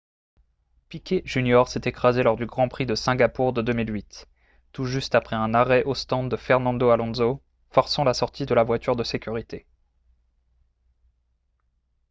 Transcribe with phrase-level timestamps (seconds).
[0.89, 4.25] piquet jr s'est écrasé lors du grand prix de singapour de 2008
[4.71, 7.39] tout juste après un arrêt aux stands de fernando alonso
[7.69, 9.67] forçant la sortie de la voiture de sécurité